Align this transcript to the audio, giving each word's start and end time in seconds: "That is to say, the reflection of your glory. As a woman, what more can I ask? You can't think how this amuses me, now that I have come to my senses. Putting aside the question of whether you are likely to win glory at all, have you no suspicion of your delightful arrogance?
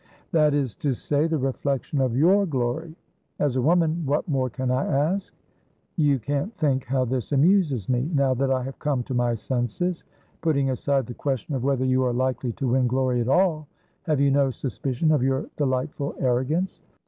"That 0.31 0.55
is 0.55 0.75
to 0.77 0.95
say, 0.95 1.27
the 1.27 1.37
reflection 1.37 2.01
of 2.01 2.17
your 2.17 2.47
glory. 2.47 2.95
As 3.37 3.55
a 3.55 3.61
woman, 3.61 4.01
what 4.03 4.27
more 4.27 4.49
can 4.49 4.71
I 4.71 4.83
ask? 4.83 5.31
You 5.95 6.17
can't 6.17 6.51
think 6.57 6.85
how 6.85 7.05
this 7.05 7.31
amuses 7.31 7.87
me, 7.87 8.09
now 8.11 8.33
that 8.33 8.49
I 8.49 8.63
have 8.63 8.79
come 8.79 9.03
to 9.03 9.13
my 9.13 9.35
senses. 9.35 10.03
Putting 10.41 10.71
aside 10.71 11.05
the 11.05 11.13
question 11.13 11.53
of 11.53 11.63
whether 11.63 11.85
you 11.85 12.03
are 12.03 12.13
likely 12.13 12.51
to 12.53 12.69
win 12.69 12.87
glory 12.87 13.21
at 13.21 13.29
all, 13.29 13.67
have 14.01 14.19
you 14.19 14.31
no 14.31 14.49
suspicion 14.49 15.11
of 15.11 15.21
your 15.21 15.47
delightful 15.55 16.15
arrogance? 16.17 16.81